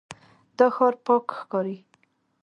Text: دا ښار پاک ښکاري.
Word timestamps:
دا 0.57 0.67
ښار 0.75 0.93
پاک 1.05 1.25
ښکاري. 1.39 1.77